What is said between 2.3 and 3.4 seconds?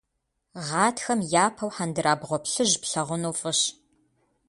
плъыжь плъагъуну